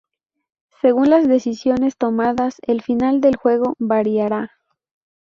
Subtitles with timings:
[0.81, 4.49] Según las decisiones tomadas, el final del juego variará.